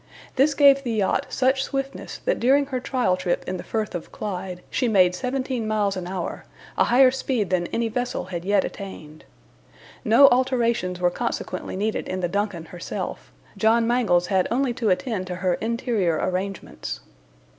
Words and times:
This 0.35 0.55
gave 0.55 0.81
the 0.81 0.93
yacht 0.93 1.27
such 1.29 1.63
swiftness 1.63 2.21
that 2.25 2.39
during 2.39 2.65
her 2.65 2.79
trial 2.79 3.15
trip 3.15 3.43
in 3.47 3.57
the 3.57 3.63
Firth 3.63 3.93
of 3.93 4.11
Clyde, 4.11 4.63
she 4.71 4.87
made 4.87 5.13
seventeen 5.13 5.67
miles 5.67 5.95
an 5.95 6.07
hour, 6.07 6.43
a 6.75 6.85
higher 6.85 7.11
speed 7.11 7.51
than 7.51 7.67
any 7.67 7.87
vessel 7.87 8.25
had 8.25 8.43
yet 8.43 8.65
attained. 8.65 9.25
No 10.03 10.27
alterations 10.29 10.99
were 10.99 11.11
consequently 11.11 11.75
needed 11.75 12.07
in 12.07 12.19
the 12.19 12.27
DUNCAN 12.27 12.69
herself; 12.69 13.31
John 13.57 13.85
Mangles 13.85 14.25
had 14.25 14.47
only 14.49 14.73
to 14.73 14.89
attend 14.89 15.27
to 15.27 15.35
her 15.35 15.53
interior 15.61 16.15
arrangements. 16.15 17.01